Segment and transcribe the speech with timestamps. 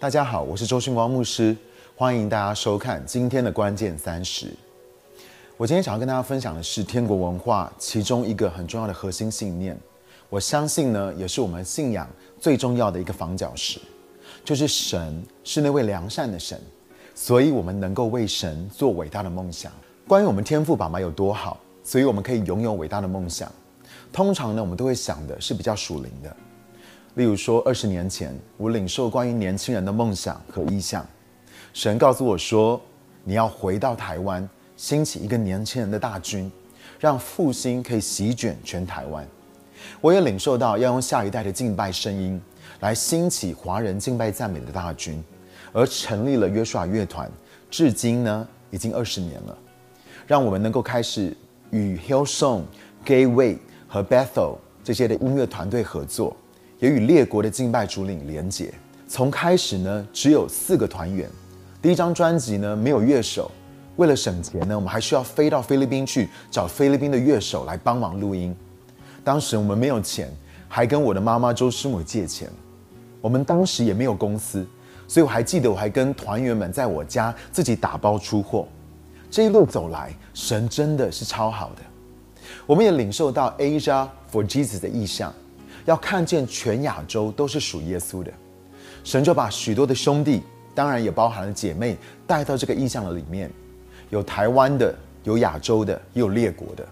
[0.00, 1.56] 大家好，我是周训光牧师，
[1.96, 4.54] 欢迎大家收看今天的关键三十。
[5.56, 9.76] 我今天想要跟大家分享的是天国文化其中一个很重要的核心信念，
[10.30, 12.08] 我相信呢，也是我们信仰
[12.38, 13.80] 最重要的一个房角石，
[14.44, 16.60] 就是神是那位良善的神，
[17.12, 19.72] 所以我们能够为神做伟大的梦想。
[20.06, 23.50] 关于我们天赋爸妈有多好，所以我们可以拥有伟大的梦想。
[24.12, 26.36] 通常呢，我们都会想的是比较属灵的。
[27.18, 31.04] 例如说，二十年前，我领受关于年轻人的梦想和意向，
[31.72, 32.80] 神告诉我说
[33.24, 36.48] ：“你要回到台湾，兴起一个年轻人的大军，
[37.00, 39.26] 让复兴可以席卷全台湾。”
[40.00, 42.40] 我也领受到要用下一代的敬拜声音
[42.78, 45.20] 来兴起华人敬拜赞美的大军，
[45.72, 47.28] 而成立了约书亚乐团，
[47.68, 49.58] 至今呢已经二十年了，
[50.24, 51.36] 让我们能够开始
[51.72, 52.62] 与 Hillsong、
[53.04, 53.58] Gateway
[53.88, 56.36] 和 Bethel 这些的音乐团队合作。
[56.78, 58.72] 也与列国的敬拜主领连结。
[59.06, 61.28] 从开始呢，只有四个团员。
[61.80, 63.50] 第一张专辑呢，没有乐手。
[63.96, 68.54] 为了省钱呢，我们还需要飞到菲律宾去找菲律宾的乐手来帮忙录音。
[69.24, 70.30] 当时我们没有钱，
[70.68, 72.48] 还跟我的妈妈周师母借钱。
[73.20, 74.64] 我们当时也没有公司，
[75.08, 78.68] 所以我还记得，我还跟团员们在我家自己打包出货。
[79.28, 81.82] 这一路走来，神真的是超好的。
[82.66, 85.34] 我们也领受到 Asia for Jesus 的意向。
[85.88, 88.30] 要看见全亚洲都是属耶稣的，
[89.02, 90.42] 神就把许多的兄弟，
[90.74, 93.50] 当然也包含了姐妹，带到这个意象的里面。
[94.10, 94.94] 有台湾的，
[95.24, 96.86] 有亚洲的，也有列国的。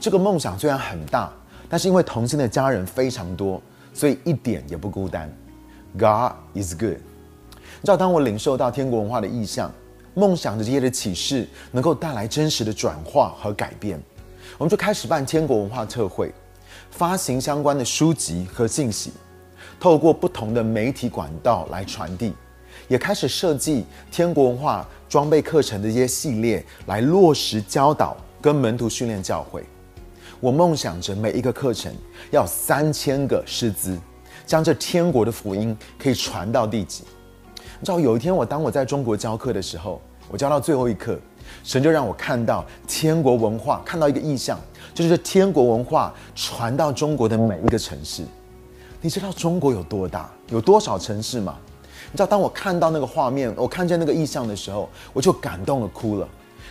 [0.00, 1.32] 这个梦想虽然很大，
[1.68, 3.62] 但是因为同心的家人非常多，
[3.94, 5.32] 所以一点也不孤单。
[5.96, 6.96] God is good。
[6.98, 9.72] 你知道，当我领受到天国文化的意象，
[10.14, 14.02] 梦想这些的启示，能够带来真实的转化和改变，
[14.58, 16.34] 我们就开始办天国文化特会。
[16.92, 19.12] 发行相关的书籍和信息，
[19.80, 22.34] 透过不同的媒体管道来传递，
[22.86, 29.64] 也开始设计天国文化装备课程的一些系列，来落实教导跟门徒训练教会。
[30.38, 31.92] 我梦想着每一个课程
[32.30, 33.98] 要三千个师资，
[34.44, 37.04] 将这天国的福音可以传到地极。
[37.80, 41.18] 你知道有一天我当我在中国教课的时候，我教到最后一课，
[41.64, 44.58] 神就让我看到天国文化，看到一个意象。
[44.94, 48.24] 就是天国文化传到中国的每一个城市，
[49.00, 51.56] 你知道中国有多大，有多少城市吗？
[52.10, 56.28] 你知道，当我看到那个画面，我看见那个意象的时候，我就感动的哭了。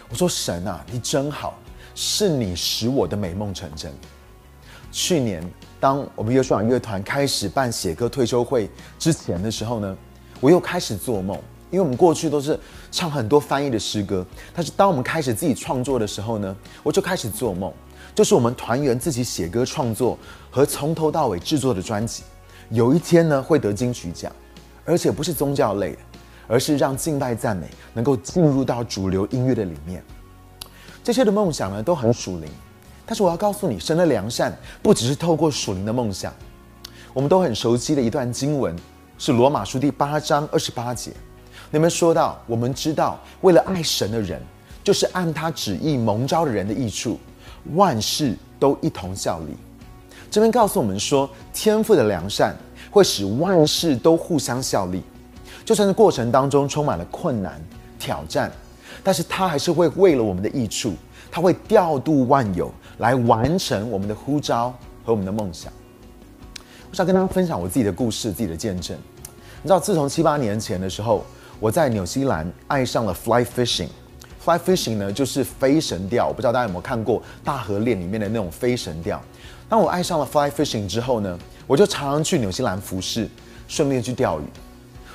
[0.07, 1.57] 我说：“神啊，你真好，
[1.95, 3.91] 是你使我的美梦成真。”
[4.91, 5.43] 去年，
[5.79, 9.97] 当我们约书亚乐团开始办写歌退休会之前的时候呢，
[10.39, 11.39] 我又开始做梦，
[11.71, 12.59] 因为我们过去都是
[12.91, 14.23] 唱很多翻译的诗歌，
[14.53, 17.73] 但是当我们开始自己创作的时候呢，我就开始做梦。
[18.13, 22.23] 就是我们团员自己写歌创作和从头到尾制作的专辑，
[22.69, 24.29] 有一天呢会得金曲奖，
[24.83, 25.99] 而且不是宗教类的，
[26.45, 30.03] 而是让敬拜赞美能够进入到主流音乐的里面。
[31.01, 32.49] 这些的梦想呢都很属灵，
[33.05, 34.53] 但是我要告诉你，神的良善
[34.83, 36.33] 不只是透过属灵的梦想。
[37.13, 38.75] 我们都很熟悉的一段经文
[39.17, 41.13] 是罗马书第八章二十八节，
[41.71, 44.39] 你们说到，我们知道为了爱神的人，
[44.83, 47.17] 就是按他旨意蒙召的人的益处。
[47.75, 49.55] 万事都一同效力。
[50.31, 52.55] 这边告诉我们说，天赋的良善
[52.89, 55.03] 会使万事都互相效力，
[55.63, 57.61] 就算是过程当中充满了困难
[57.99, 58.51] 挑战，
[59.03, 60.93] 但是他还是会为了我们的益处，
[61.31, 64.73] 他会调度万有来完成我们的呼召
[65.05, 65.71] 和我们的梦想。
[66.89, 68.97] 我想跟大家分享我自己的故事，自己的见证。
[69.61, 71.23] 你知道，自从七八年前的时候，
[71.61, 73.87] 我在纽西兰爱上了 fly fishing。
[74.43, 76.27] Fly fishing 呢，就是飞神钓。
[76.27, 79.21] 我不知道大家有没有看过大河链里面的那种飞神钓。
[79.69, 83.29] 当我爱上了 fly fishing 之后呢，我就常常去纽西兰服侍，
[83.67, 84.43] 顺便去钓鱼。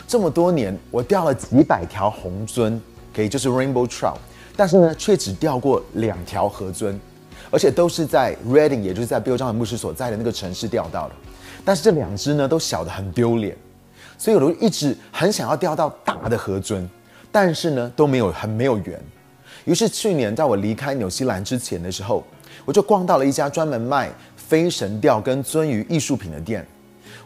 [0.06, 2.79] 这么多年，我钓了几百条红鳟，
[3.12, 4.15] 可以就是 rainbow trout，
[4.56, 6.97] 但是呢，却只钓过两条河鳟，
[7.51, 11.15] 而且都是在 Reading，也就是在 Bill 张牧师所在的那个城市钓到的。
[11.65, 13.56] 但是这两只呢，都小得很丢脸，
[14.19, 16.87] 所以我都一直很想要钓到大的河鳟，
[17.31, 19.00] 但是呢，都没有很没有缘。
[19.64, 22.25] 于是去年在我离开纽西兰之前的时候，
[22.64, 26.67] 我就逛到了一家专门卖飞神钓跟鳟鱼艺术品的店。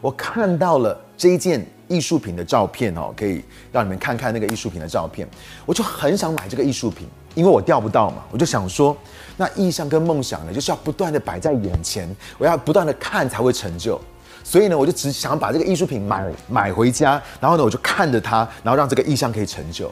[0.01, 5.27] 我看到了这一件艺术品的照片哦，可以让你们看看那个艺术品的照片。
[5.65, 8.23] 我就很想买这个艺术品，因为我钓不到嘛。
[8.31, 8.97] 我就想说，
[9.37, 14.01] 那意向跟梦想呢，就是要不断的摆在眼前，我要不断的看才会成就。
[14.43, 19.91] 所以呢，我就只想把这个艺术品买买回家，然后呢，我就看着它，然后让这个意象可以成就。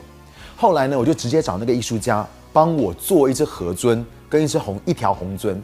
[0.55, 2.25] 后来呢，我就直接找那个艺术家。
[2.51, 5.61] 帮我做一只河尊跟一只红一条红尊，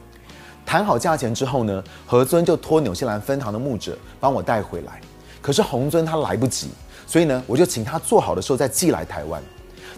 [0.68, 5.02] 谈好价钱之后呢，河尊就托纽西兰分堂的牧者帮我带回来。
[5.42, 6.70] 可是红尊他来不及，
[7.08, 9.42] 所以呢，我就请他做好的时候再寄来台湾。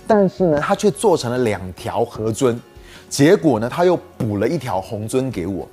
[0.07, 2.57] 但是呢，他却做成了两条河尊，
[3.09, 5.67] 结果呢，他又补了一条红尊给我，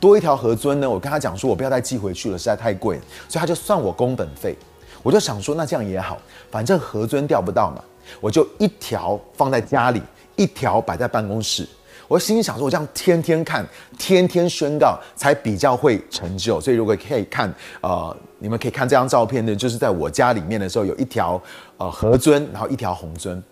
[0.00, 2.98] 多一条河尊呢，我跟他讲说，我不要再寄回去了，实在太贵，
[3.28, 4.56] 所以他就算我工本费。
[5.02, 6.18] 我就想说，那这样也好，
[6.50, 7.84] 反正河尊钓不到嘛，
[8.20, 10.00] 我就一条放在家里，
[10.36, 11.68] 一条摆在办公室。
[12.06, 13.66] 我心里想说，我这样天天看，
[13.98, 16.60] 天天宣告，才比较会成就。
[16.60, 21.40] 所以如果可以看，呃，你们可以看这张照片呢，就是在我家里面的时候，有一条
[21.78, 23.42] 呃河尊，然后一条红尊。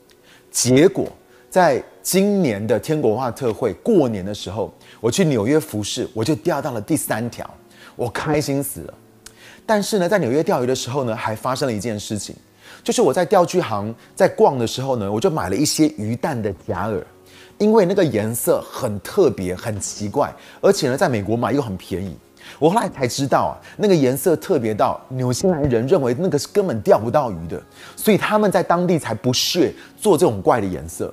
[0.51, 1.07] 结果
[1.53, 4.73] 在今年的天国文化特会过年的时候，
[5.03, 7.47] 我去纽约服饰，我就钓到了第三条，
[7.95, 8.95] 我开心死了。
[9.67, 12.35] 但是呢，在纽约钓鱼的时候呢，还发生了一件事情，
[12.83, 17.03] 就是我在钓具行在逛的时候呢，我就买了一些鱼蛋的假饵。
[17.59, 22.17] 因为那个颜色很特别、很奇怪，而且呢，在美国买又很便宜。
[22.59, 27.63] 我后来才知道啊，那个颜色特别到纽西兰人认为那个是根本钓不到鱼的，
[27.95, 31.13] 所以他们在当地才不屑做这种怪的颜色。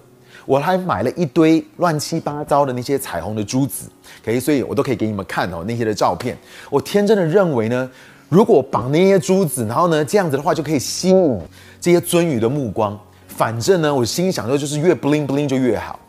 [0.49, 3.87] 我还买了一堆乱七八糟的那些彩虹的珠子，
[4.25, 6.35] 可以，所以我都可以给你们看哦那些的照片。
[6.71, 7.87] 我天真的认为呢，
[8.29, 11.39] 如果绑那些珠子，然后呢这样子的话就可以吸引
[11.79, 12.99] 这些鳟鱼的目光。
[13.27, 15.99] 反正呢，我心里想说就是越 bling bling 就越好。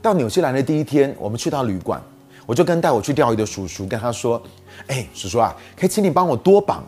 [0.00, 2.00] 到纽西兰的第一天，我们去到旅馆，
[2.46, 4.42] 我就跟带我去钓鱼的叔叔跟他说
[4.88, 6.82] ：“哎，叔叔啊，可以请你帮我多绑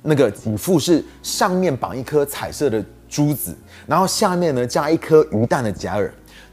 [0.00, 3.52] 那个几副，是上面绑一颗彩色的珠子，
[3.84, 6.08] 然后下面呢加一颗鱼蛋的假饵。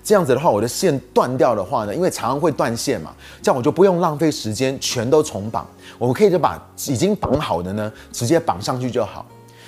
[0.07, 5.68] 这样子的话，我的线断掉的话呢，因为常常会断线嘛，这样我就不用浪费时间全都重绑，
[5.98, 6.57] 我们可以就把
[6.88, 9.25] 已经绑好的呢直接绑上去就好。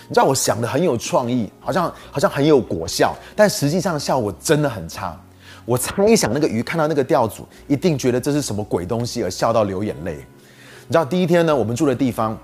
[0.07, 5.13] 你知道我想的很有创意，好像好像很有果效，但实际上效果真的很差。”
[5.67, 10.13] 我猜想，那个鱼看到那个钓组，一定觉得这是什么鬼东西，而笑到流眼泪。
[10.87, 12.37] 你知道，第一天呢，我们住的地方，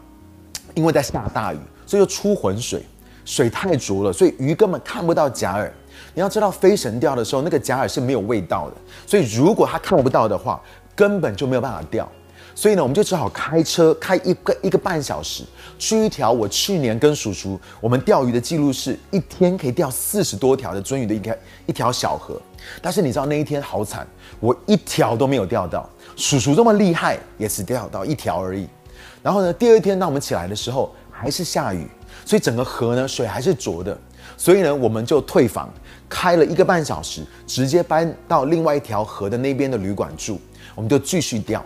[0.74, 2.84] 因为在下大雨，所以就出浑水，
[3.24, 5.72] 水太浊了，所以鱼根本看不到假饵。
[6.14, 8.76] 你要知道，飞神钓的时候，那个假饵是没有味道的，
[9.06, 10.62] 所以如果它看不到的话，
[10.96, 12.10] 根本就没有办法钓。
[12.58, 15.44] 所以呢，我们就只好开车开一个一个半小时，
[15.78, 22.42] 去一条我去年跟叔叔我们钓鱼的记录是一天可以钓四十多条的鳟鱼的一条一条小河。
[22.82, 24.08] 但是你知道那一天好惨，
[24.40, 25.90] 我一条都没有钓到。
[26.16, 28.66] 叔叔这么厉害，也只钓到一条而已。
[29.22, 31.86] 然后呢，第二天当我们起来的时候，还是下雨，
[32.26, 33.98] 所以整个河呢水还是浊的。
[34.38, 35.70] 所以呢，我们就退房，
[36.10, 40.40] 开了一个半小时，直接搬到另外一条河的那边的旅馆住。
[40.76, 41.64] 我们就继续钓。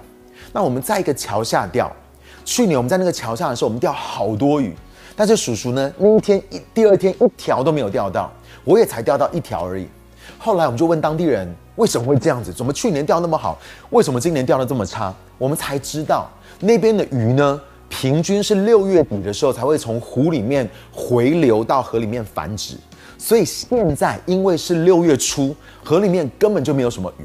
[0.51, 1.91] 那我们在一个桥下钓，
[2.45, 4.73] 去年我们在那个桥下的时候，我们钓好多鱼。
[5.15, 8.31] 但是叔叔呢，那一天一第二天一条都没有钓到，
[8.63, 9.87] 我也才钓到一条而已。
[10.37, 12.53] 后来我们就问当地人为什么会这样子？
[12.53, 13.59] 怎么去年钓那么好，
[13.89, 15.13] 为什么今年钓的这么差？
[15.37, 16.29] 我们才知道
[16.61, 17.59] 那边的鱼呢，
[17.89, 22.75] 平均是六月底的时候才会从湖里面回流到河里面繁殖。
[23.19, 27.23] 所以现在因为是六月初，河里面根本就没有什么鱼。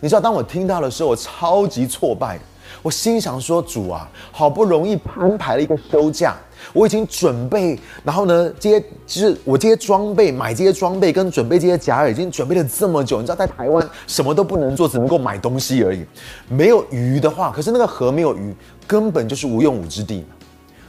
[0.00, 2.38] 你知道，当我听到的时候，我超级挫败。
[2.80, 6.36] 我心想说：“主啊，好不容易安排了一个休假，
[6.72, 13.20] 我已经准备，然后呢，这些就是我这些装备，买这些装备跟准备这些假饵，已经准备了这么久。
[13.20, 16.04] 你知道，在台湾什么都不能做，只能够买东西而已。
[16.48, 18.52] 没有鱼的话，可是那个河没有鱼，
[18.84, 20.24] 根本就是无用武之地。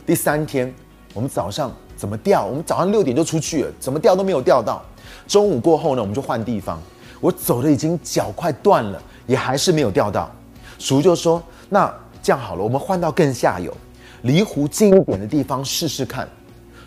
[0.04, 0.74] 第三天，
[1.14, 1.72] 我们早上
[2.04, 2.46] 怎么钓？
[2.46, 4.84] 我们早上六点就出去了，怎么钓都没有钓到。
[5.26, 6.78] 中午过后呢，我们就换地方。
[7.22, 10.30] 我走的已经脚快断了，也还是没有钓到。
[10.78, 11.42] 叔就说。
[11.70, 11.90] 那
[12.22, 13.74] 这样好了，我们换到更下游，
[14.24, 16.28] 离湖近一点的地方试试看。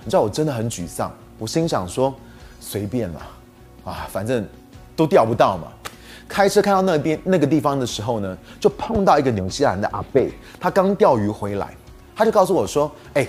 [0.04, 2.14] 你知道我真的很沮丧，我心想说
[2.60, 3.20] 随便了，
[3.86, 4.46] 啊，反正
[4.94, 5.68] 都钓不到嘛。
[6.28, 11.74] 开车开到那边那个地方的时候呢，就碰到一个纽西兰的阿贝，他刚钓鱼回来，
[12.14, 13.26] 他就告诉我说：“哎。”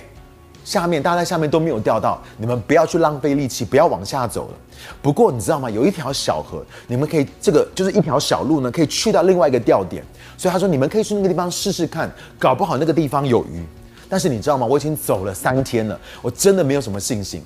[0.68, 4.54] 下面大家在下面都没有钓到，你们不要去浪费力气，不要往下走了。
[5.00, 5.70] 不过你知道吗？
[5.70, 10.04] 有一条小河，你们可以这个就是一条小路呢，可以去到另外一个钓点。
[10.36, 13.64] 所以他说你们可以去那个地方试试看，搞不好那个地方有鱼。
[14.10, 14.66] 但是你知道吗？
[14.66, 17.42] 我已经走了三天了，我真的没有什么信心。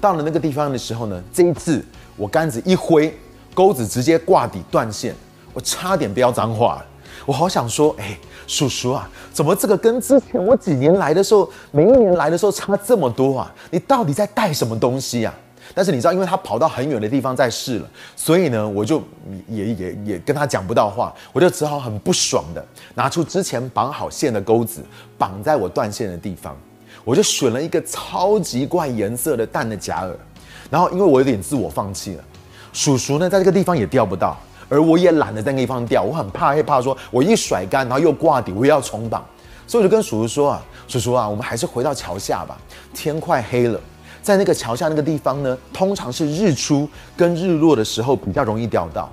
[0.00, 1.84] 到了那个地方的时候呢，这一次
[2.16, 3.14] 我杆子一挥，
[3.52, 5.14] 钩子直接挂底断线，
[5.52, 6.86] 我差点不要脏话了。
[7.26, 8.18] 我好想说，哎，
[8.52, 13.50] 叔叔啊，怎么这个跟之前我几年来的时候，每一年来的时候差这么多啊？
[13.70, 15.34] 你到底在带什么东西啊？
[15.74, 19.02] 但是你知道，因为他跑到很远的地方在试了，所以呢，我就
[19.48, 22.62] 也也也跟他讲不到话，我就只好很不爽的
[22.94, 24.82] 拿出之前绑好线的钩子，
[25.16, 26.54] 绑在我断线的地方，
[27.04, 30.12] 我就选了一个超级怪颜色的淡的假饵，
[30.68, 32.24] 然后因为我有点自我放弃了，
[32.74, 34.36] 叔叔呢在这个地方也钓不到。
[34.72, 39.22] 而我也懒得在那地方钓，我很怕，害怕说我一甩竿，然后又挂底，我又要重绑，
[39.66, 42.56] 所以我就跟叔叔说啊，叔叔啊，我们还是回到桥下吧，
[42.94, 43.78] 天快黑了，
[44.22, 49.12] 在那个桥下那个地方呢，通常是日出跟日落的时候比较容易钓到。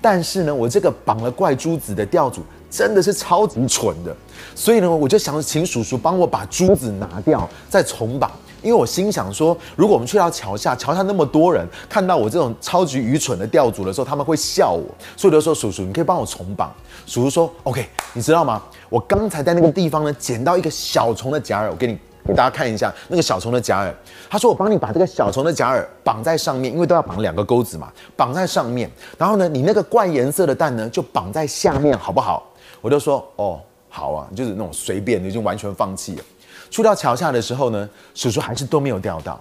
[0.00, 4.14] 但是呢，我这个绑了怪珠子的钓主真的是超级蠢的，
[4.54, 8.30] 所以呢，我就想请叔叔帮我把珠子拿掉，再重绑。
[8.62, 14.86] 因为我心想说，如果我们去到桥下，桥下那么多人看到我这种超级愚蠢的钓组的时候，他们会笑我。
[15.16, 16.72] 所以我就说，叔叔，你可以帮我重绑。
[17.06, 18.62] 叔叔说，OK，你知道吗？
[18.88, 23.92] 我刚才在那个地方呢，捡到一个小虫的假饵，我给你给大家看一下那个小虫的假饵。
[24.30, 28.90] 他说，我帮你把这个小虫的假饵绑在上面，因为都要绑两个钩子嘛，绑在上面。
[29.18, 32.46] 然后呢，你那个怪颜色的蛋呢，就绑在下面，好不好？
[32.80, 36.24] 我就说，哦，好啊，就是那种随便，已经完全放弃了。
[36.72, 39.38] 出到桥下的时候呢，叔叔还是都没有钓到，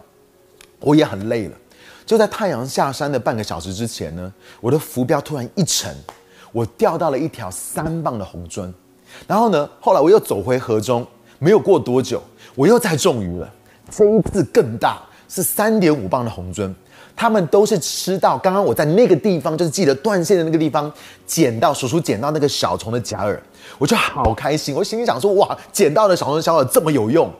[0.81, 1.57] 我也很累了。
[2.05, 5.95] 就在太阳下山的半个小时之前呢，我的浮标突然一沉，
[6.51, 8.71] 我钓到了一条三磅的红鳟。
[9.25, 11.07] 然后呢，后来我又走回河中，
[11.39, 12.21] 没有过多久，
[12.53, 13.49] 我又再中鱼了。
[13.89, 16.73] 这一次更大，是三点五磅的红鳟。
[17.15, 20.91] 他们都是吃到刚刚我在那个地方，就是记得断线的那个地方
[21.25, 23.37] 捡到叔叔捡到那个小虫的假饵，
[23.77, 24.73] 我就好开心。
[24.73, 27.31] 我心里想说，哇，捡到的小虫小饵这么有用。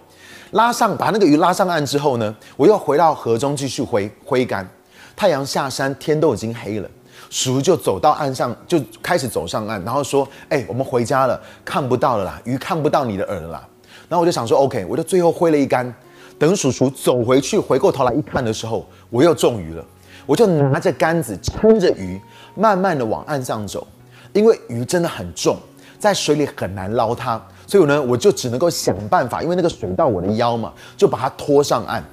[0.52, 4.68] 拉上把那个鱼拉上岸之后呢，我又回到河中继续挥挥竿。
[5.16, 6.90] 太阳下山，天都已经黑了，
[7.30, 13.68] 叔叔就走到岸上，就开始走上岸，然后说：“哎，我们回家了，看不到了啦，鱼看不到你的饵了。”啦。”
[14.10, 15.94] 然后我就想说：“OK，我就最后挥了一竿。”
[16.42, 19.86] 等叔叔走回去，回过头来一看的时候，我又中鱼了。
[20.26, 22.20] 我就拿着杆子撑着鱼，
[22.56, 23.86] 慢慢的往岸上走。
[24.34, 25.56] 因为鱼真的很重，
[26.00, 32.04] 在水里很难捞它，所以呢，我就只能够想办法，因为那个水到我的腰嘛，就把它拖上岸。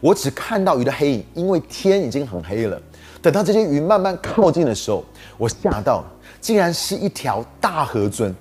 [0.00, 2.76] 我只看到鱼的黑影，因为天已经很黑了。
[3.22, 5.04] 等到这些鱼慢慢靠近的时候，
[5.38, 6.04] 我吓到，
[6.40, 8.34] 竟然是一条大河尊。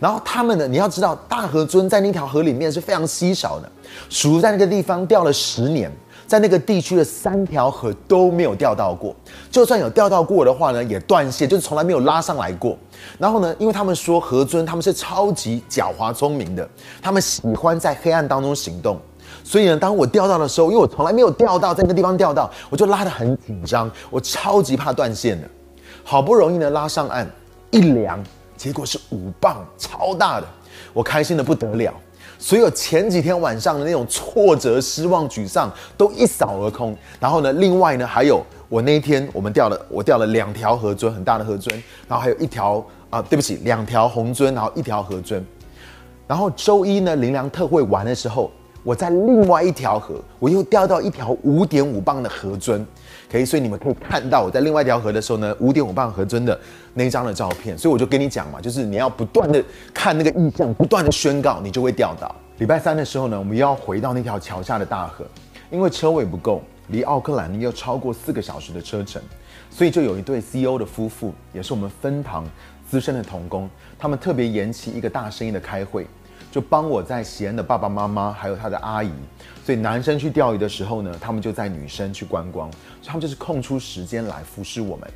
[0.00, 0.66] 然后他们呢？
[0.68, 3.70] 你要知道，大河尊在那条河里面是非常稀少的。
[4.08, 5.90] 叔叔在那个地方钓了十年，
[6.26, 9.14] 在那个地区的三条河都没有钓到过。
[9.50, 12.76] 就算有钓到过的话呢，也断线，就是从来没有拉上来过。
[13.18, 16.68] 然后呢，因为他们说河尊他们是超级狡猾聪明的，
[17.02, 19.00] 他们喜欢在黑暗当中行动。
[19.42, 25.48] 所以呢，当我钓到的时候，因为我从来没有钓到，在那个地方钓到，我就拉得很紧张，我超级怕断线的。
[26.04, 27.28] 好不容易呢拉上岸，
[27.70, 28.22] 一量。
[28.58, 30.46] 结果是五磅，超大的，
[30.92, 31.94] 我开心的不得了。
[32.38, 36.94] 所有前几天晚上的那种挫折、失望、沮丧都一扫而空。
[37.18, 45.42] 然后呢，另外呢，还有我那一天我们钓了，我钓了两条河尊，很大的河尊，然后还有一条啊，对不起，两条红尊，然后一条河尊。
[46.26, 48.50] 然后周一呢，林良特会玩的时候。
[48.84, 52.86] 我在另外一条河，我又钓到一条五点五磅的河尊，
[53.30, 56.58] 可以，所以你们可以看到我在另外一条河的时候呢，五点五磅河尊的
[56.94, 57.76] 那张的照片。
[57.76, 62.34] 所以我就跟你讲嘛，就是你要不断的看那个意象，不断的宣告，你就会钓到。
[62.58, 65.24] 礼拜三的时候呢，我们又要回到那条桥下的大河，
[65.70, 69.20] 因为车位不够，离奥克兰又超过四个小时的车程，
[69.70, 72.44] 所以就有一对 CEO 的夫妇，也是我们分堂
[72.88, 73.68] 资深的童工，
[73.98, 76.06] 他们特别延期一个大生意的开会。
[76.50, 79.12] 就帮我在西安的爸爸妈妈还有他的阿姨，
[79.64, 82.70] 所以男生去钓鱼的时候呢，他们就在女生去观光，
[83.04, 85.08] 他们就是空出时间来服侍我们。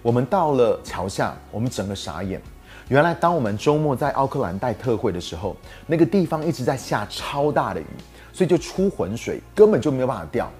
[0.00, 2.40] 我们到了桥下，我们整个傻眼。
[2.88, 7.86] 原来当我们周末在奥克兰带特会的时候，那个地方一直在下超大的雨，
[8.32, 10.50] 所以就出浑水，根本就没有办法钓。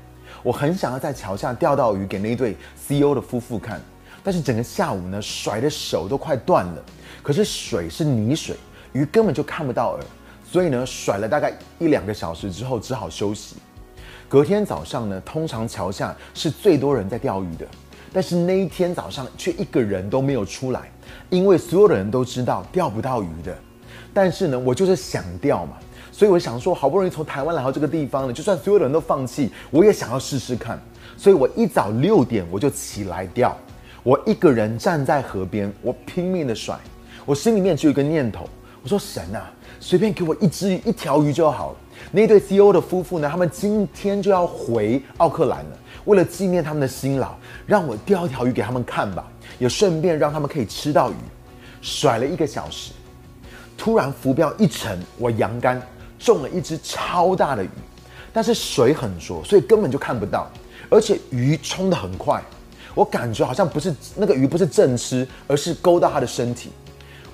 [0.42, 3.80] 我很想要在桥下钓到鱼给那对 CEO 的夫妇看，
[4.22, 6.82] 但是整个下午呢，甩的手都快断了。
[7.22, 8.56] 可是水是泥水。
[8.92, 10.02] 鱼根本就看不到饵，
[10.50, 13.56] 所以呢，甩了大概一两个小时之后，只好休息。
[14.28, 17.66] 隔天早上呢，通常桥下是最多人在钓鱼的，
[18.12, 20.90] 但是那一天早上却一个人都没有出来，
[21.28, 23.56] 因为所有的人都知道钓不到鱼的。
[24.12, 25.76] 但是呢，我就是想钓嘛，
[26.10, 30.80] 所以我想说，好不容易从台湾来到这个地方了，就算所有的人都放弃，我也想要试试看。
[31.16, 33.56] 所以我一早六点我就起来钓，
[34.02, 36.78] 我一个人站在河边，我拼命的甩，
[37.26, 38.48] 我心里面只有一个念头。
[38.82, 41.76] 我说神啊，随便给我一只一条鱼就好了。
[42.10, 45.78] 那对 CEO 的夫妇呢，他们今天就要回奥克兰了。
[46.06, 47.34] 为了纪念他们的辛劳，
[47.66, 51.14] 让我钓一条鱼给他们看吧，也顺便让他们可以吃到鱼。
[51.82, 52.92] 甩了一个小时，
[53.76, 55.80] 突然浮标一沉，我扬竿
[56.18, 57.68] 中了一只超大的鱼，
[58.32, 60.50] 但是水很浊，所以根本就看不到，
[60.88, 62.42] 而且鱼冲得很快，
[62.94, 66.70] 我感觉好像不是那个鱼不是正吃，而是勾到它的身体。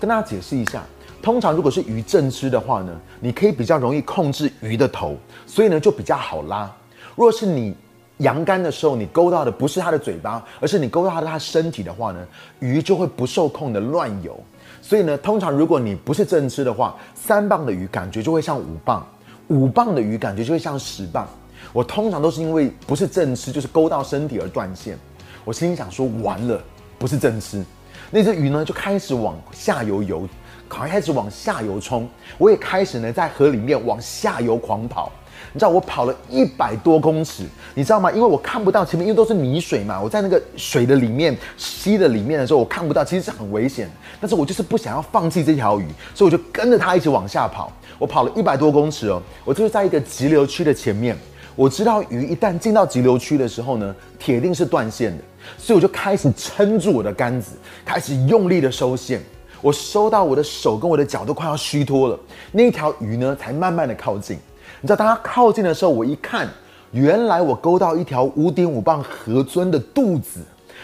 [0.01, 0.85] 跟大家解释一下。
[1.27, 6.73] 通常如果是鱼正吃的话呢，你可以比较容易控制鱼的头，所以呢就比较好拉。
[7.17, 7.75] 如果是你
[8.19, 12.25] 扬竿的时候，你勾到的不是它的嘴巴，而是你勾到它的它身体的话呢，
[12.61, 14.39] 鱼就会不受控的乱游。
[14.81, 19.05] 所以呢，通常如果你不是正吃的话，三磅的鱼感觉就会像五磅，
[19.49, 21.27] 五磅的鱼感觉就会像十磅。
[21.73, 24.97] 我通常都是因为不是正吃，就是勾到身体而断线。
[25.45, 26.63] 我心里想说，完了，
[27.01, 27.65] 不是正吃，
[28.13, 30.29] 那只鱼呢就开始往下游游，
[30.69, 32.09] 开始往下游冲。
[32.39, 35.11] 我也开始呢在河里面往下游狂跑。
[35.53, 37.45] 你知道我跑了一百多公尺，
[37.75, 38.11] 你知道吗？
[38.11, 39.99] 因为我看不到前面，因为都是泥水嘛。
[40.01, 43.89] 我在那个水的里面、溪的里面的时候，我看不到，其实是很危险。
[44.21, 47.73] 但是我就是不想要放弃这条鱼，所以我就跟着它一起往下跑。
[47.99, 51.17] 我跑了一百多公尺哦，我就是在一个急流区的前面。
[51.55, 55.25] 我知道鱼一旦进到急流区的时候呢，铁定是断线的，
[55.57, 59.23] 所以我就开始撑住我的杆子，开始用力的收线。
[59.61, 62.19] 我收到我的手跟我的脚都快要虚脱了，
[62.53, 64.37] 那条鱼呢才慢慢的靠近。
[64.81, 66.49] 你知道，当它靠近的时候，我一看，
[66.93, 70.41] 原来我勾到一条五点五磅河尊的肚子。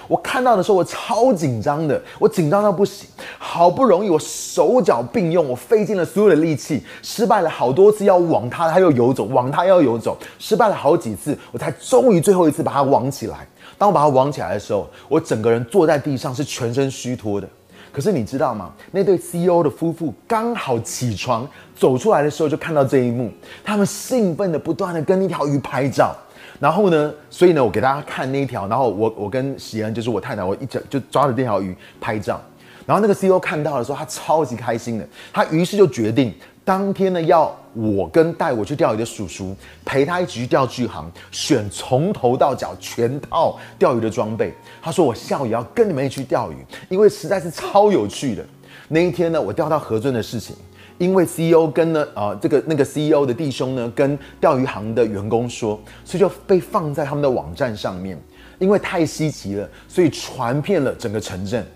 [0.09, 3.09] 我看到的时候，我超紧张的，我紧张到不行。
[3.39, 13.47] 好不容易，我手脚并用，我费尽了所有的力气，失败了好多次，要往它，它又游走；往它要游走，失败了好几次，我才终于最后一次把它网起来。
[13.79, 17.49] 当我把它网起来的时候，我整个人坐在地上，是全身虚脱的。
[17.93, 18.73] 可是你知道吗？
[18.91, 21.47] 那对 CEO 的夫妇刚好起床
[21.77, 23.31] 走出来的时候，就看到这一幕。
[23.63, 26.17] 他们兴奋的不断的跟那条鱼拍照。
[26.59, 28.67] 然后呢，所以呢，我给大家看那一条。
[28.67, 32.41] 然后我我跟喜恩，就是我太太，我一直就抓着这条鱼拍照。
[32.87, 35.07] 然后那个 CEO 看到的时候，他超级开心的。
[35.33, 36.33] 他于是就决定。
[36.65, 39.55] 当天呢，要我跟带我去钓鱼的叔叔
[39.85, 44.55] 陪他一起去钓巨航，选从头到脚全套钓鱼的装备。
[44.81, 46.57] 他说我下午也要跟你们一起去钓鱼，
[46.89, 48.45] 因为实在是超有趣的。
[48.89, 50.55] 那一天呢，我钓到何尊的事情，
[50.99, 58.17] 因为 CEO 跟呢啊这个那个 CEO 的弟兄呢跟钓鱼行的员工说，所以就被放在他们的网站上面。
[58.59, 61.67] 因为太稀奇了，所以传遍了整个城镇。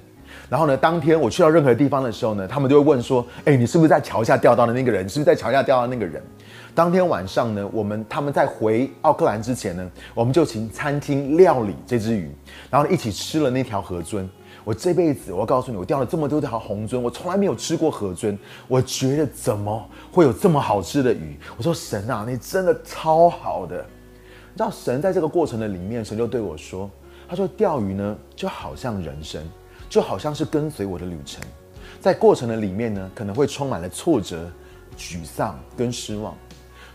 [0.48, 5.08] 然后呢，当天我去到任何地方的时候呢，他们就会问说：“哎，你是不是在桥下钓到的那个人？
[5.08, 6.22] 是不是在桥下钓到那个人？”
[6.74, 12.30] 当天晚上呢，我们他们在回奥克兰之前呢，我们就请餐厅料理这只鱼，
[12.70, 14.28] 然后一起吃了那条河尊。
[14.62, 18.38] 我这辈子，我告诉你，我钓了这么多条红尊，我从来没有吃过河尊。
[18.68, 21.38] 我觉得怎么会有这么好吃的鱼？
[21.56, 23.76] 我说神啊，你真的超好的。
[23.78, 26.90] 你知道神在这个过程的里面，神就对我说
[27.28, 29.42] ：“他说钓鱼呢，就好像人生。”
[29.88, 31.42] 就好像是跟随我的旅程，
[32.00, 34.50] 在过程的里面呢，可能会充满了挫折、
[34.96, 36.34] 沮丧跟失望。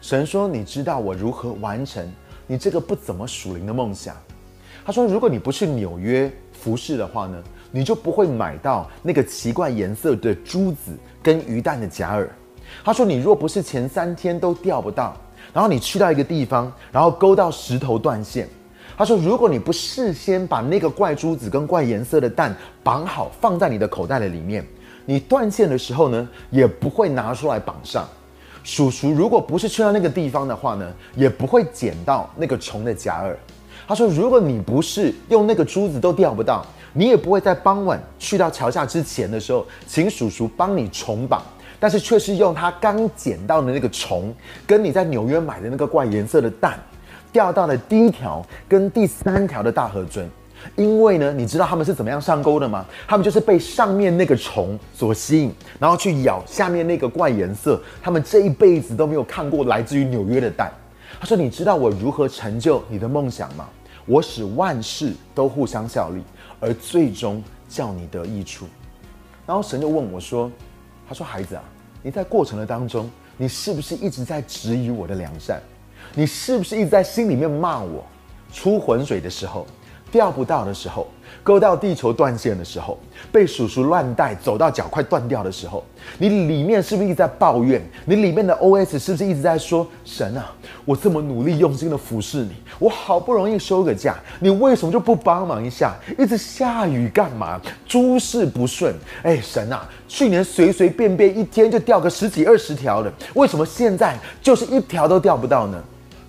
[0.01, 2.12] 神说：“你知道我如何完成
[2.47, 4.15] 你这个不怎么属灵的梦想？”
[4.84, 12.27] 他说：“如果你不去纽约服饰的话呢，你就不会买到那个奇怪颜色的珠子跟鱼蛋的假饵。”
[12.84, 15.15] 他说：“你若不是前三天都钓不到，
[15.54, 18.49] 然后你去到一个地方，然后勾到石头断线。”
[18.97, 24.63] 他说：“如果你不事先把那个怪珠子跟怪颜色的蛋绑好，放在你的口袋的里面，
[25.06, 28.08] 你断线的时候呢，也不会拿出来绑上。
[28.63, 33.34] 叔叔如果不是去到那个地方的话呢，也不会捡到那个虫的夹饵。
[33.88, 41.41] 他说：如果你不是用那个珠子都钓不到，你也不会在傍晚去到桥下之前的时候，请叔叔帮你重绑，
[41.80, 44.32] 但是却是用他刚捡到的那个虫，
[44.67, 46.80] 跟你在纽约买的那个怪颜色的蛋。”
[47.32, 50.30] 钓到了第一条跟第三条的大河尊，
[50.76, 52.86] 因为呢，你知道他们是怎么样上钩的吗？
[53.08, 60.72] 他们就是被上面那个虫所吸引，然后去咬下面那个怪颜色，他们这一辈子都没有看过来自于纽约的蛋。
[61.20, 63.67] 他说：“你知道我如何成就你的梦想吗？
[64.06, 66.24] 我使万事都互相效力，
[66.60, 68.65] 而最终叫你得益处。”
[69.46, 70.52] 然后神就问我说
[71.08, 71.63] ：“他说孩子啊，
[72.02, 75.62] 你在过程的当中，你是不是一直在质疑我的良善？”
[76.15, 78.04] 你是不是一直在心里面骂我？
[78.54, 79.65] 出浑水的时候，
[80.12, 81.08] 钓不到的时候，
[81.41, 83.00] 勾到地球断线的时候，
[83.32, 85.82] 被叔叔乱带走到脚快断掉的时候，
[86.17, 87.82] 你里面是不是一直在抱怨？
[88.04, 95.95] 你里面的 OS 是不是一直在说：神啊，我这么努力用心的服侍你，我好不容易休个假，你为什么就不帮忙一下？
[96.19, 97.58] 一直下雨干嘛？
[97.88, 98.93] 诸事不顺。
[99.24, 105.82] 哎，神啊，去年随随便便一天就钓个十几二十条的，为什么现在就是一条都钓不到呢？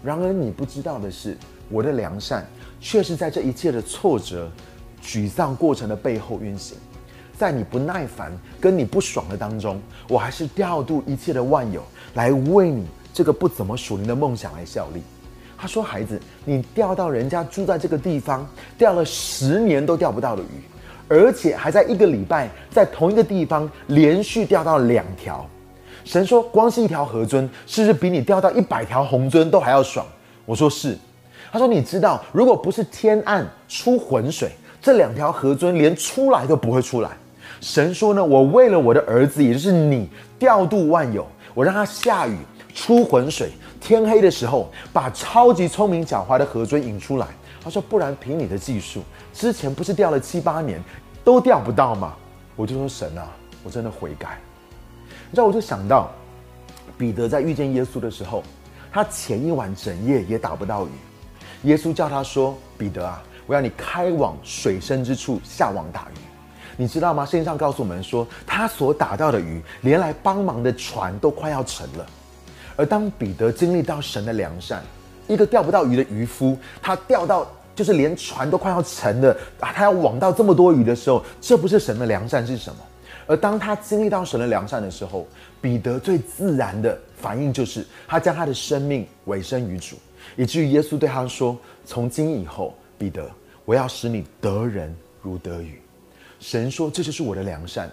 [0.02, 1.36] 然而你不知道的是，
[1.68, 2.46] 我的良善
[2.80, 4.50] 却是在这一切的挫折、
[5.02, 6.76] 沮丧过程的背后运行。
[7.36, 11.82] 在你不耐烦、跟你不爽的当中，我还是调度一切的万有
[12.14, 15.02] 来为你这个不怎么属灵的梦想来效力。
[15.56, 18.44] 他说：“孩子，你钓到人家住在这个地方
[18.76, 20.62] 钓了十年都钓不到的鱼，
[21.08, 25.48] 而且还在一个礼拜在同一个地方连续钓到两条。”
[26.04, 30.04] 神说：“光是一条河尊，是不是比你钓到一百条红尊都还要爽？”
[30.44, 30.96] 我说：“是。”
[31.52, 37.10] 他说：“你知道，如果不是天暗出浑水，这两条河尊连出来都不会出来。”
[37.60, 42.36] 神说：“呢，我为了我的儿子，也就是你，调度万有，我让他下雨
[42.74, 47.26] 出浑水，天黑的时候把超级聪明狡猾的河尊引出来。
[47.62, 50.82] 他说：“不然凭你的技术，之前不是钓了七八年，
[51.22, 52.14] 都钓不到吗？”
[52.56, 53.28] 我就说：“神啊，
[53.62, 54.40] 我真的悔改。”
[55.32, 56.10] 你知道，我就想到
[56.98, 58.44] 彼得在遇见耶稣的时候，
[58.92, 60.90] 他前一晚整夜也打不到鱼。
[61.62, 66.18] 耶稣叫他说：“彼得啊，我要你开往水深之处下网打鱼。”
[66.76, 67.24] 你知道吗？
[67.24, 72.04] 圣经上告诉我们说，他所打到的鱼，连来帮忙的船都快要沉了。
[72.76, 74.82] 而当彼得经历到神的良善，
[75.28, 79.72] 一个钓不到鱼的渔夫，他钓到就是连船都快要沉了啊！
[79.72, 82.80] 他要网到这么多鱼的时候，这不是神的良善是什么？
[83.26, 85.26] 而当他经历到神的良善的时候，
[85.60, 89.96] 彼得最自然的反应就是他将他的生命委身于主，
[90.36, 91.56] 以至于耶稣对他说
[91.86, 93.30] ：“从今以后，彼得，
[93.64, 95.80] 我要使你得人如得鱼。”
[96.40, 97.90] 神说：“这就是我的良善，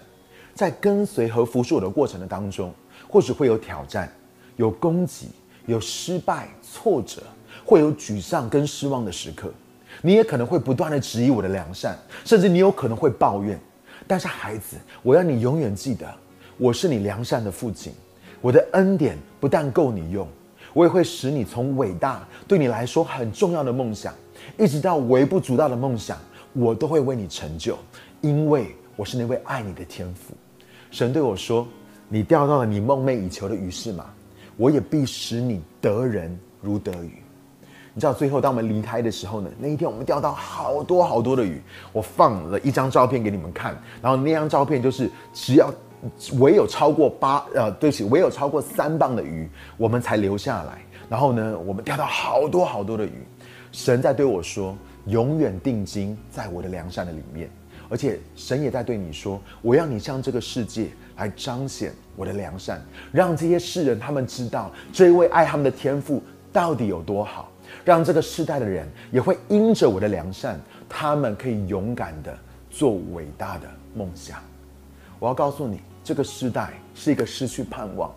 [0.54, 2.74] 在跟随和服侍我的过程的当中，
[3.08, 4.12] 或许会有挑战、
[4.56, 5.28] 有攻击、
[5.66, 7.22] 有失败、挫折，
[7.64, 9.52] 会有沮丧跟失望的时刻。
[10.02, 13.58] 你也可能会不断的质疑我的良善，甚至你有可能会抱怨。
[14.10, 16.04] 但是孩子，我要你永远记得，
[16.58, 17.92] 我是你良善的父亲。
[18.40, 20.26] 我的恩典不但够你用，
[20.72, 24.12] 我也会使你从伟大对你来说很重要的梦想，
[24.58, 26.18] 一直到微不足道的梦想，
[26.54, 27.78] 我都会为你成就。”
[28.20, 30.34] 因为我是那位爱你的天父，
[30.90, 31.64] 神对我说
[32.10, 34.06] ：“你钓到了你梦寐以求的鱼是吗？
[34.56, 37.12] 我也必使你得人如得鱼。”
[37.92, 39.50] 你知道最后当我们离开的时候呢？
[39.58, 41.60] 那一天我们钓到好多好多的鱼。
[41.92, 45.72] 我放了一张照片给你们看，然后那张照片就是只要
[46.38, 50.78] 唯有超过八呃，对不起，唯有超过三磅的鱼，我们才留下来。
[51.08, 53.26] 然后呢，我们钓到好多好多的鱼。
[53.72, 54.76] 神在对我说
[55.06, 57.50] ：“永远定睛在我的良善的里面。”
[57.90, 66.22] 而且神也在对你说：“我要你向这个世界来彰显我的良善，让这些世人他们知道这一位爱他们的天赋
[66.52, 67.49] 到底有多好，
[67.84, 72.36] 让这个世代的人也会因着我的良善，他们可以勇敢的
[72.70, 74.38] 做伟大的梦想。”
[75.18, 78.10] 我要告诉你，这个时代是一个失去盼望，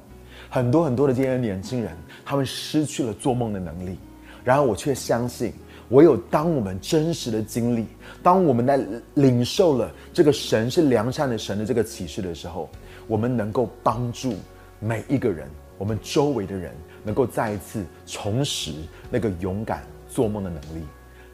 [0.50, 1.92] 很多很多的这些年轻人，
[2.24, 3.98] 他们失去了做梦的能力，
[4.44, 5.54] 然而我却相信。
[5.90, 7.86] 唯有当我们真实的经历，
[8.24, 8.80] 当我们在
[9.16, 12.70] 领受了这个神是良善的神的这个启示的时候，
[13.06, 14.34] 我们能够帮助
[14.80, 18.74] 每一个人，我们周围的人能够再一次重拾
[19.10, 20.84] 那个勇敢做梦的能力。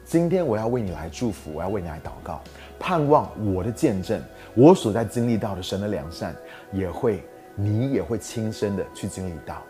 [0.04, 2.40] 今天我要为你来祝福，我要为你来祷告，
[2.78, 4.20] 盼望我的见证，
[4.54, 6.34] 我所在经历到的神的良善，
[6.72, 7.22] 也会
[7.54, 9.62] 你也会亲身的去经历到。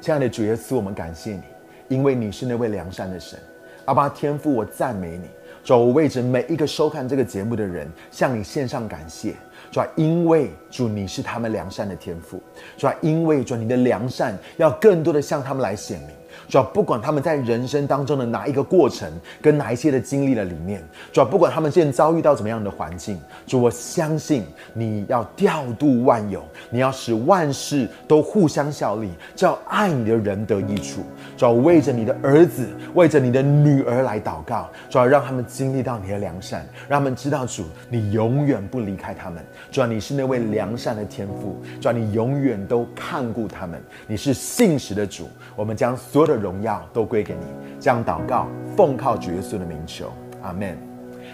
[0.00, 1.42] 亲爱的主耶稣，我们感谢你，
[1.88, 3.38] 因为你是那位良善的神。
[3.84, 5.28] 阿爸天父，我赞美你，
[5.62, 9.34] 主，我为着每一个收看这个节目的人向你献上感谢，
[9.74, 12.40] 主，因为主你是他们良善的天赋，
[12.76, 16.10] 主，因为主你的良善要更多的向他们来显明。
[16.48, 31.02] 主要不管他们在人生当中的哪一个过程，跟哪一些的经历的里面，主要不管他们现在遭遇到怎么样的环境，主我相信你要调度万有，你要使万事都互相效力，叫爱你的人得益处。
[31.36, 39.44] 主要为着你的儿子，为着你的女儿来祷告，主要让他们经历到你的良善，让他们知道主你永远不离开他们。
[39.70, 45.28] 主要你是那位良善的天父，主要你永远都看顾他们，你是信实的主。
[45.56, 46.44] 我们将所有的。
[46.44, 47.46] 荣耀都归给你，
[47.80, 50.76] 这样祷告，奉靠主耶稣的名求，阿门。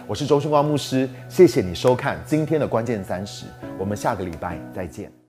[0.06, 5.19] 我是周春光牧师，谢谢你收看今天的关键三十，我们下个礼拜再见。